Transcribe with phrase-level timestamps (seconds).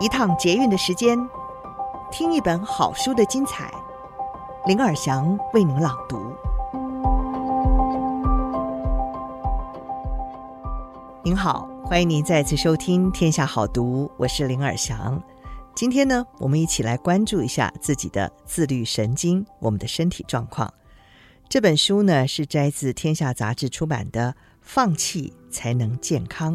[0.00, 1.18] 一趟捷运的时间，
[2.08, 3.68] 听一本好书的精彩。
[4.64, 6.32] 林尔祥为您朗读。
[11.24, 15.20] 您好，欢迎您再次收听《天下好读》，我是林尔祥。
[15.74, 20.72] 今天呢，我们一起来关注一下自己的自律神经，我们的身体状况。
[21.48, 24.30] 这本书呢，是摘自《天下》杂志出版的
[24.60, 26.54] 《放弃才能健康》。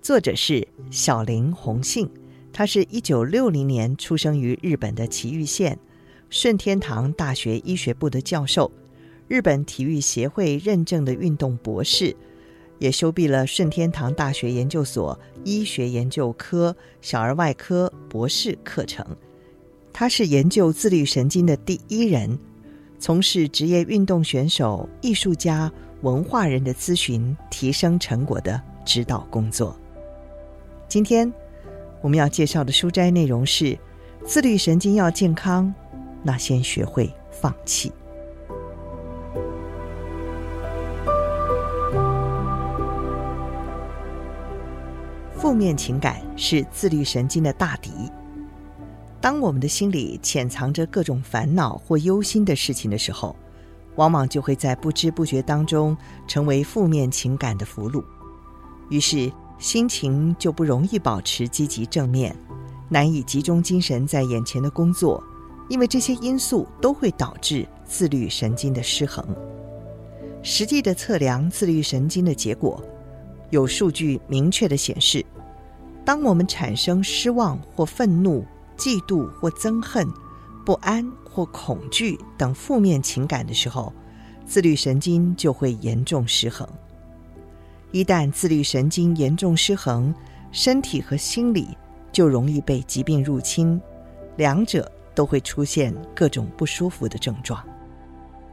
[0.00, 2.10] 作者是小林弘幸，
[2.58, 5.78] 他是一九六零年出生于日本的埼玉县，
[6.28, 8.68] 顺天堂大学医学部的教授，
[9.28, 12.16] 日本体育协会认证的运动博士，
[12.80, 19.06] 也修毕了顺天堂大学研究所医学研究科小儿外科博士课程。
[19.92, 22.36] 他是研究自律神经的第一人，
[22.98, 29.78] 从事职业运动选手、艺术家、文化人的咨询，提升成果的指导工作。
[30.88, 31.32] 今天
[32.00, 33.78] 我们要介绍的书斋内容是：
[34.24, 35.72] 自律神经要健康，
[36.22, 37.92] 那先学会放弃。
[45.34, 47.90] 负面情感是自律神经的大敌。
[49.20, 53.34] 当我们的心里潜藏着各种烦恼或忧心的事情的时候，
[53.96, 55.96] 往往就会在不知不觉当中
[56.26, 58.04] 成为负面情感的俘虏。
[58.90, 62.34] 于是，心情就不容易保持积极正面，
[62.88, 65.22] 难以集中精神在眼前的工作，
[65.68, 69.24] 因为这些因素都会导致自律神经的失衡。
[70.42, 72.80] 实际的测量自律神经的结果，
[73.50, 75.24] 有数据明确地显示，
[76.04, 78.44] 当我们产生失望或愤怒、
[78.76, 80.06] 嫉妒或憎恨、
[80.64, 83.92] 不安或恐惧等负面情感的时候，
[84.46, 86.66] 自律神经就会严重失衡。
[87.90, 90.14] 一旦自律神经严重失衡，
[90.52, 91.68] 身体和心理
[92.12, 93.80] 就容易被疾病入侵，
[94.36, 97.62] 两者都会出现各种不舒服的症状。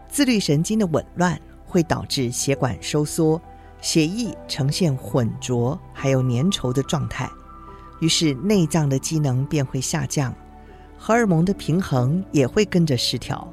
[0.07, 3.41] 自律神经的紊乱会导致血管收缩，
[3.81, 7.29] 血液呈现浑浊还有粘稠的状态，
[7.99, 10.33] 于是内脏的机能便会下降，
[10.97, 13.45] 荷尔蒙的平衡也会跟着失调，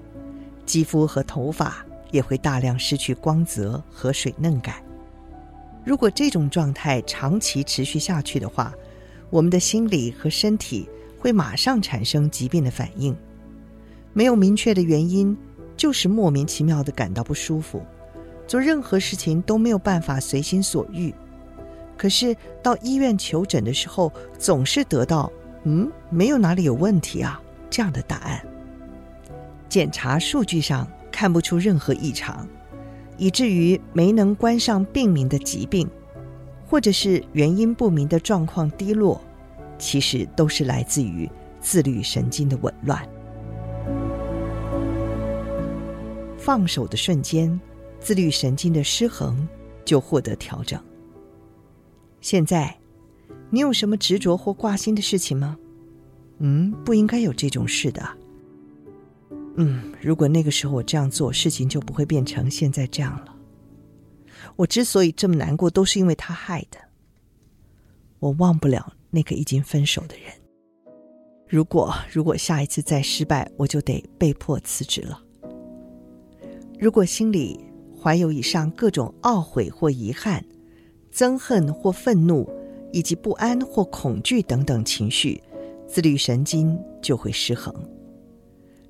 [0.65, 4.76] 肌肤和头发也会大量失去光泽和水嫩感。
[5.84, 8.72] 如果这种状态长期持续下去的话，
[9.31, 10.88] 我们的心理和身体
[11.19, 13.16] 会马上产生疾病的反应。
[14.12, 15.37] 没有明确的原因，
[15.76, 17.82] 就是莫名其妙的感到不舒服，
[18.47, 21.12] 做任何事情都没有办法随心所欲。
[21.97, 25.32] 可是到医院求诊的时候，总是得到
[25.65, 27.41] “嗯，没有哪里有问题啊”
[27.71, 28.44] 这样的答案。
[29.69, 32.47] 检查数据上看不出任何异常。
[33.22, 35.88] 以至于没能关上病名的疾病，
[36.66, 39.21] 或者是原因不明的状况低落，
[39.78, 43.00] 其实都是来自于自律神经的紊乱。
[46.37, 47.60] 放手的瞬间，
[48.00, 49.49] 自律神经的失衡
[49.84, 50.83] 就获得调整。
[52.21, 52.77] 现在，
[53.50, 55.56] 你有什么执着或挂心的事情吗？
[56.39, 58.03] 嗯，不应该有这种事的。
[59.57, 63.37] 嗯，如果那个时候我这样做，事情就不会变成现在这样了。
[64.57, 66.79] 我之所以这么难过，都是因为他害的。
[68.19, 70.33] 我忘不了那个已经分手的人。
[71.49, 75.23] 如果如果下一次再失败，我就得被迫辞职了。
[76.79, 77.61] 如果心里
[78.01, 80.45] 怀有以上各种懊悔或遗憾、
[81.13, 82.49] 憎恨或愤怒，
[82.91, 85.43] 以及不安或恐惧等等情绪，
[85.87, 87.75] 自律神经就会失衡。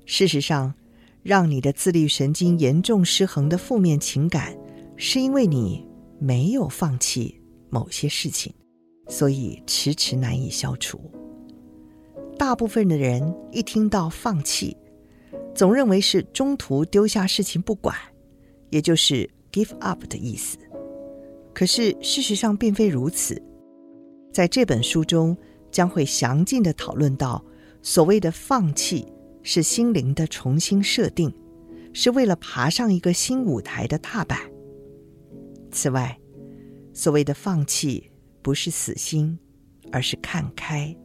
[0.05, 0.73] 事实上，
[1.21, 4.57] 让你的自律神经严重失衡的负面情感，
[4.97, 5.87] 是因为你
[6.19, 8.53] 没有放弃某些事情，
[9.07, 10.99] 所以迟迟难以消除。
[12.37, 14.75] 大部分的人一听到放弃，
[15.55, 17.95] 总认为是中途丢下事情不管，
[18.69, 20.57] 也就是 give up 的意思。
[21.53, 23.41] 可是事实上并非如此。
[24.33, 25.37] 在这本书中，
[25.71, 27.45] 将会详尽地讨论到
[27.83, 29.05] 所谓的放弃。
[29.43, 31.33] 是心灵的重新设定，
[31.93, 34.39] 是为了爬上一个新舞台的踏板。
[35.71, 36.17] 此外，
[36.93, 38.09] 所谓的放弃
[38.41, 39.37] 不是死心，
[39.91, 40.95] 而是看开。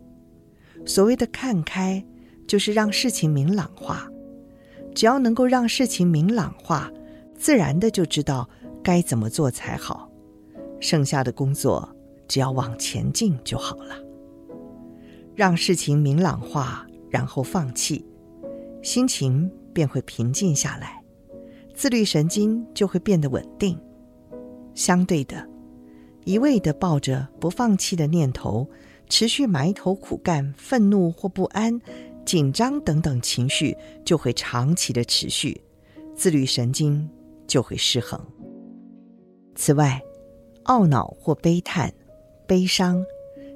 [0.87, 2.03] 所谓的看开，
[2.47, 4.09] 就是让事情明朗化。
[4.95, 6.91] 只要能够让事情明朗化，
[7.37, 8.49] 自然的就知道
[8.83, 10.11] 该怎么做才好。
[10.81, 11.89] 剩下的工作
[12.29, 13.97] 只要往前进就好了。
[15.35, 18.05] 让事情明朗化，然后放弃。
[18.83, 21.03] 心情便会平静下来，
[21.75, 23.79] 自律神经就会变得稳定。
[24.75, 25.47] 相对的，
[26.25, 28.69] 一味地抱着不放弃的念头，
[29.09, 31.81] 持续埋头苦干，愤怒或不安、
[32.25, 35.61] 紧张等等情绪就会长期的持续，
[36.15, 37.09] 自律神经
[37.47, 38.21] 就会失衡。
[39.57, 40.01] 此外，
[40.65, 41.93] 懊恼或悲叹、
[42.47, 43.05] 悲伤、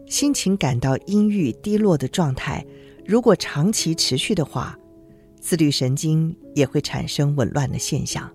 [0.06, 2.66] 心情感到阴郁低落的状态，
[3.06, 4.76] 如果长期持续的话，
[5.42, 8.32] 自律神经也会产生紊乱的现象，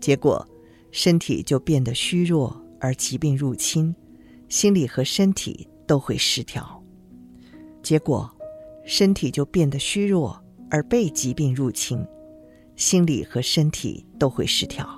[0.00, 0.48] 结果
[0.92, 3.92] 身体就变得虚弱，而疾病入侵，
[4.48, 6.80] 心理和身体都会失调。
[7.82, 8.30] 结果
[8.84, 10.40] 身体就变得虚弱，
[10.70, 12.06] 而被疾病入侵，
[12.76, 14.88] 心理和身体都会失调。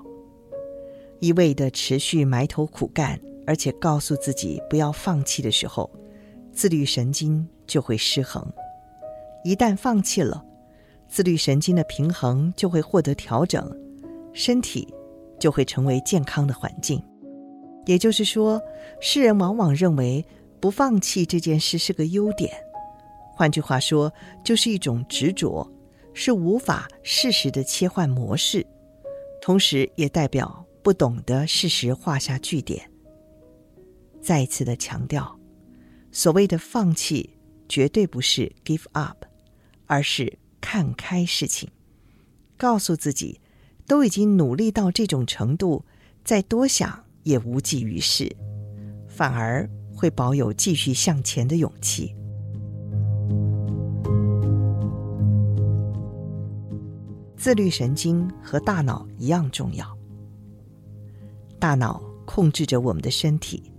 [1.21, 5.91] 一味的持续埋头苦干，而且告诉自己不要放弃的时候，
[6.53, 8.47] 自律神经就会失衡。
[9.45, 10.45] 一旦放弃了，
[11.09, 13.71] 自律神经的平衡就会获得调整，
[14.33, 14.93] 身体
[15.39, 17.03] 就会成为健康的环境。
[17.87, 18.61] 也就是说，
[19.01, 20.25] 世人往往认为
[20.61, 22.51] 不放弃这件事是个优点，
[23.35, 24.13] 换句话说，
[24.45, 25.71] 就是一种执着，
[26.15, 28.67] 是无法适时的切换模式，
[29.41, 30.63] 同时也代表。
[30.83, 32.89] 不懂得适时画下句点。
[34.23, 35.37] 再一次的强调，
[36.13, 37.29] 所谓的放弃，
[37.69, 39.25] 绝对不是 give up，
[39.87, 40.33] 而是
[40.69, 41.69] 看开事情，
[42.57, 43.41] 告诉自己，
[43.87, 45.85] 都已经努力到这种程度，
[46.25, 48.35] 再多想也无济于事，
[49.07, 52.17] 反而会保有继续向前的勇气。
[57.37, 59.97] 自律神经和大脑一样重要。
[61.61, 63.71] 大脑控制着我们的身体，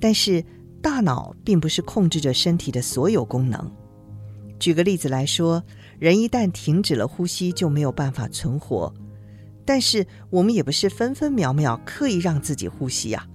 [0.00, 0.42] 但是
[0.80, 3.70] 大脑并不是控制着身体的所有功能。
[4.60, 5.64] 举个例子来说，
[5.98, 8.92] 人一旦停止了呼吸，就没有办法存活。
[9.64, 13.26] 但是我们也不是分分秒秒刻意让自己呼吸啊。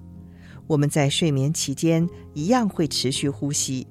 [0.68, 3.86] 我们在睡眠期间一样会持续呼吸。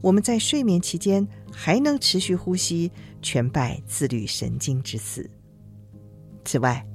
[0.00, 5.28] 我们在睡眠期间还能持续呼吸，全拜自律神经之赐。
[6.44, 6.86] 此外，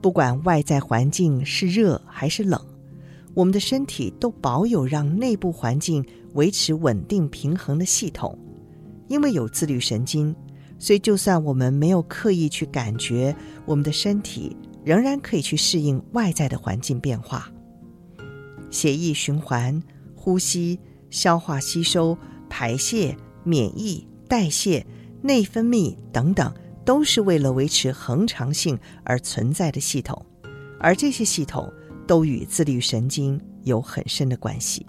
[0.00, 2.60] 不管外在环境是热还是冷，
[3.34, 8.36] 我们的身体都保有让内部环境维持稳定平衡的系统。
[9.10, 10.34] 因为有自律神经，
[10.78, 13.36] 所以就算我们没有刻意去感觉，
[13.66, 17.50] 我们的身体仍然可以去适应外在的环境变化。
[18.70, 19.82] 血液循环、
[20.14, 20.80] 呼吸、
[21.10, 22.16] 消化吸收、
[22.48, 23.14] 排泄、
[23.44, 24.86] 免疫、代谢、
[25.20, 26.50] 内分泌等等。
[26.82, 30.26] 都是为了维持恒常性而存在的系统，
[30.80, 31.70] 而这些系统
[32.04, 34.84] 都与自律神经有很深的关系。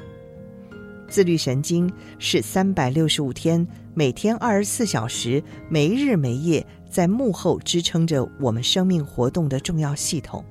[1.12, 10.42] 自律神经是三百六十五天、每天二十四小时、没日没夜在幕后支撑着我们生命活动的重要系统。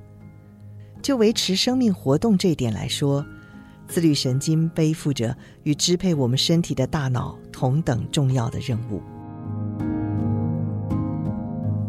[1.01, 3.25] 就维持生命活动这一点来说，
[3.87, 9.01] 自律神经背负着与支配我们身体的大脑同等重要的任务。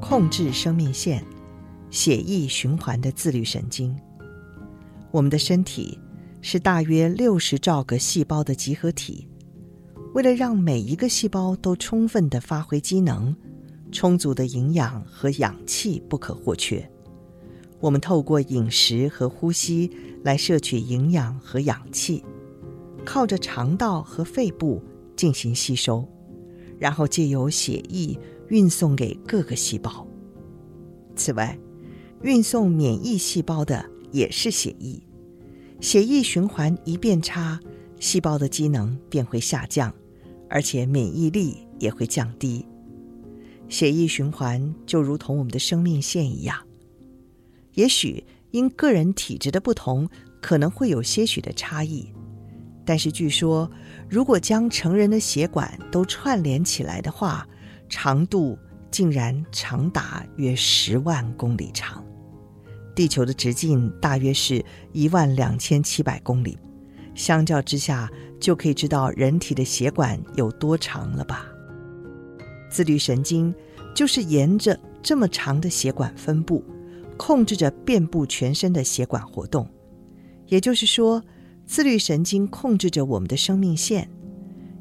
[0.00, 1.22] 控制生命线、
[1.90, 3.94] 血液循环的自律神经。
[5.10, 5.98] 我们的身体
[6.42, 9.26] 是大约六十兆个细胞的集合体，
[10.12, 13.34] 为了让每一个细胞都充分地发挥机能，
[13.90, 16.86] 充足的营养和氧气不可或缺。
[17.80, 19.90] 我们透过饮食和呼吸
[20.22, 22.22] 来摄取营养和氧气，
[23.06, 24.82] 靠着肠道和肺部
[25.16, 26.06] 进行吸收，
[26.78, 28.18] 然后借由血液。
[28.48, 30.06] 运送给各个细胞。
[31.16, 31.58] 此外，
[32.20, 35.00] 运送免疫细胞的也是血液。
[35.82, 37.58] 血液循环一变差，
[37.98, 39.92] 细胞的机能便会下降，
[40.48, 42.64] 而且免疫力也会降低。
[43.68, 46.56] 血液循环就如同我们的生命线一样。
[47.74, 48.22] 也许
[48.52, 50.08] 因个人体质的不同，
[50.40, 52.06] 可能会有些许的差异，
[52.84, 53.68] 但是据说，
[54.08, 57.44] 如果将成人的血管都串联起来的话，
[57.88, 58.56] 长度
[58.88, 62.04] 竟然长达约十万公里长，
[62.94, 66.58] 地球的直径大约是一万两千七百公里，
[67.14, 71.46] 相较之下就可以知道人体的血管有多长了吧？
[72.70, 73.54] 自律神经
[73.94, 76.64] 就是沿着这么长的血管分布，
[77.16, 79.68] 控制着遍布全身的血管活动。
[80.48, 81.22] 也就是说，
[81.64, 84.10] 自律神经控制着我们的生命线。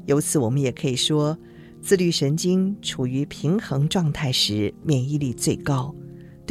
[0.06, 1.38] 由此，我们也可以说。
[1.80, 5.92] 自律神经处于平衡状态时，免疫力最高，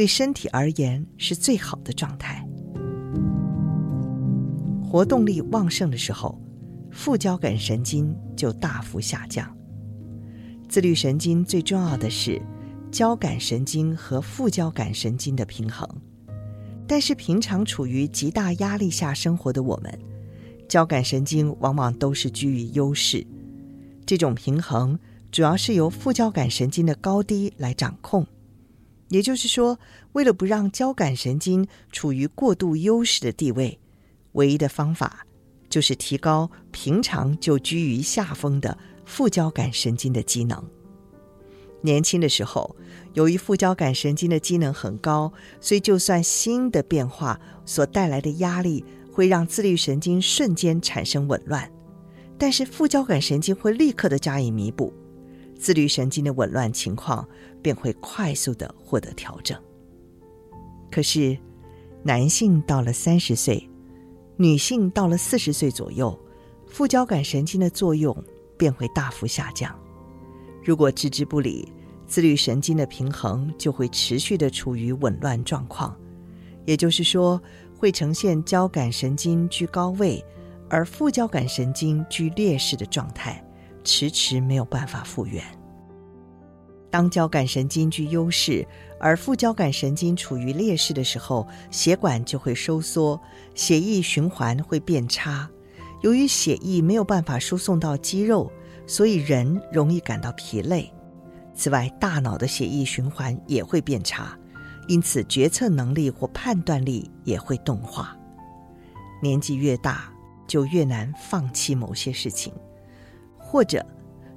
[0.02, 2.44] 对身体而言是最好的状态。
[4.82, 6.42] 活动力旺盛的时候，
[6.90, 9.56] 副交感神经就大幅下降。
[10.68, 12.42] 自律神经最重要的是
[12.92, 15.88] 交感神经和副交感神经的平衡。
[16.88, 20.00] 但是平常处于极大压力下生活的我们，
[20.68, 23.24] 交感神经往往都是居于优势。
[24.04, 24.98] 这种平衡
[25.32, 28.26] 主要是由副交感神经的高低来掌控。
[29.12, 29.78] 也就是说，
[30.14, 33.78] 为了不让交感神经处于过度优势的地位，
[34.32, 35.28] 唯一的方法
[35.70, 40.64] 就是提高平常就居于下风的副交感神经的机能。
[41.82, 42.74] 年轻的时候，
[43.12, 51.70] 由于副交感神经的机能很高，所以就算新的变化所带来的压力会让自律神经瞬间产生紊乱，
[52.38, 54.94] 但是副交感神经会立刻的加以弥补。
[55.62, 57.24] 自律神经的紊乱情况
[57.62, 59.56] 便会快速地获得调整。
[60.90, 61.38] 可是，
[62.02, 63.70] 男性到了三十岁，
[64.38, 66.20] 女性到了四十岁左右，
[66.66, 68.12] 副交感神经的作用
[68.58, 69.74] 便会大幅下降。
[70.64, 71.72] 如果置之不理，
[72.08, 75.96] 自律神经的平衡就会持续地处于紊乱状况，
[76.66, 77.40] 也就是说，
[77.78, 80.26] 会呈现交感神经居高位，
[80.72, 83.46] 而副交感神经居劣势的状态。
[83.84, 85.44] 迟迟没有办法复原。
[86.90, 88.68] 当交感神经居优势，
[89.00, 93.20] 而副交感神经处于劣势的时候，血管就会收缩，
[93.56, 95.50] 血液循环会变差。
[96.02, 98.52] 由于血液没有办法输送到肌肉，
[98.86, 100.92] 所以人容易感到疲累。
[101.54, 104.38] 此外，大脑的血液循环也会变差，
[104.88, 108.18] 因此决策能力或判断力也会钝化。
[109.22, 110.12] 年纪越大，
[110.48, 112.52] 就越难放弃某些事情。
[113.52, 113.86] 或者，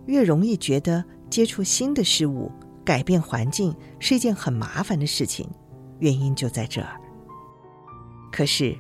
[0.06, 2.50] 越容易觉得接触新的事物、
[2.84, 5.48] 改变环境是一件很麻烦的事情，
[6.00, 7.00] 原因就在这儿。
[8.32, 8.76] 可是，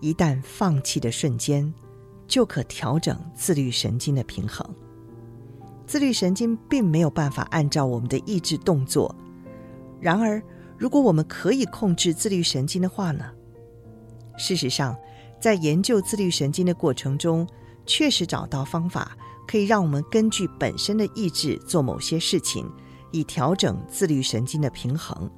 [0.00, 1.74] 一旦放弃的瞬间，
[2.28, 4.64] 就可调整自律神经的平衡。
[5.88, 9.12] 自律神经并没有办法按照我们的意志动作。
[10.00, 10.40] 然而，
[10.78, 13.24] 如果我们可以控制自律神经的话呢？
[14.38, 14.96] 事实上，
[15.40, 17.44] 在研究自律神经的过程中，
[17.84, 19.18] 确实找到方法。
[19.46, 22.70] 可以让我们根据本身的意志做某些事情，
[23.10, 25.30] 以调整自律神经的平衡。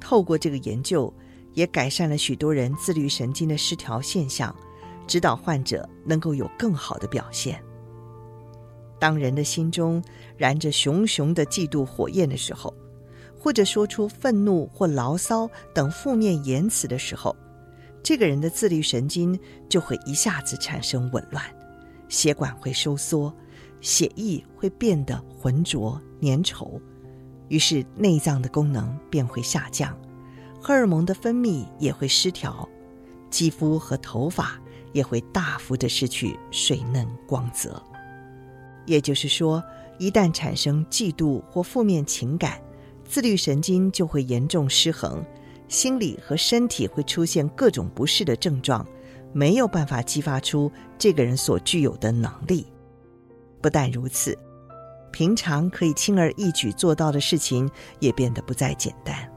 [0.00, 1.12] 透过这个研究，
[1.52, 4.54] 也改善了许多人自律神经的失调现象，
[5.06, 7.62] 指导患者能够有更好的表现。
[8.98, 10.02] 当人的心中
[10.36, 12.72] 燃着熊熊的嫉妒火焰的时候，
[13.38, 17.34] 或者说出愤怒或牢骚等负面言辞的时候，
[18.02, 19.38] 这个人的自律神经
[19.68, 21.44] 就会一下子产生紊乱。
[22.14, 23.34] 血管会收缩，
[23.80, 26.80] 血液会变得浑浊粘稠，
[27.48, 29.98] 于是内脏的功能便会下降，
[30.60, 32.68] 荷尔蒙的分泌也会失调，
[33.30, 34.56] 肌肤和头发
[34.92, 37.82] 也会大幅的失去水嫩光泽。
[38.86, 39.60] 也就是说，
[39.98, 42.60] 一旦产生嫉妒或负面情感，
[43.04, 45.24] 自律神经就会严重失衡，
[45.66, 48.86] 心理和身体会出现各种不适的症状。
[49.34, 52.66] 没有办法激发出这个人所具有的能力。
[53.60, 54.38] 不但如此，
[55.12, 57.68] 平常可以轻而易举做到的事情
[58.00, 59.30] 也变得不再简单。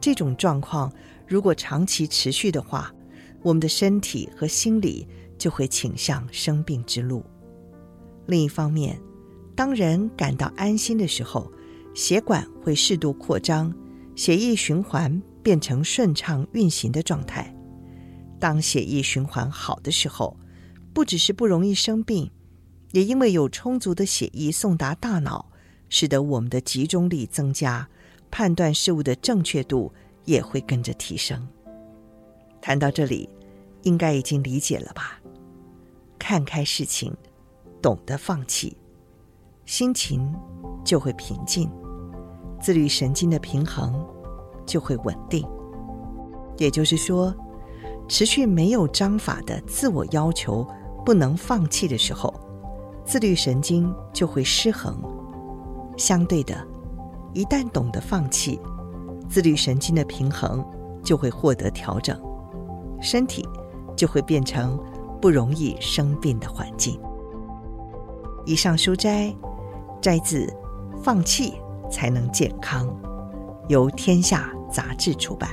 [0.00, 0.92] 这种状况
[1.26, 2.92] 如果长期持续的话，
[3.42, 5.06] 我们的身体和心理
[5.38, 7.24] 就会倾向生病之路。
[8.26, 9.00] 另一方面，
[9.54, 11.50] 当人感到安心的时候，
[11.94, 13.74] 血管会适度扩张，
[14.14, 17.55] 血液循环变成顺畅运行的状态。
[18.38, 20.36] 当血液循环好的时候，
[20.92, 22.30] 不只是不容易生病，
[22.92, 25.50] 也因为有充足的血液送达大脑，
[25.88, 27.88] 使得我们的集中力增加，
[28.30, 29.92] 判断事物的正确度
[30.24, 31.46] 也会跟着提升。
[32.60, 33.28] 谈到这里，
[33.82, 35.20] 应该已经理解了吧？
[36.18, 37.14] 看开事情，
[37.80, 38.76] 懂得放弃，
[39.64, 40.34] 心情
[40.84, 41.70] 就会平静，
[42.60, 44.04] 自律神经的平衡
[44.66, 45.46] 就会稳定。
[46.58, 47.32] 也就是说，
[48.08, 50.66] 持续没有章法的自我要求
[51.04, 52.32] 不能放弃的时候，
[53.04, 54.96] 自律神经就会失衡。
[55.96, 56.56] 相对的，
[57.32, 58.60] 一旦懂得放弃，
[59.28, 60.64] 自律神经的平衡
[61.02, 62.20] 就会获得调整，
[63.00, 63.46] 身体
[63.96, 64.78] 就会变成
[65.20, 67.00] 不容易生病的环境。
[68.44, 69.34] 以上书摘
[70.00, 70.46] 摘自
[71.02, 71.54] 《放弃
[71.90, 72.86] 才能健康》，
[73.68, 75.50] 由天下杂志出版。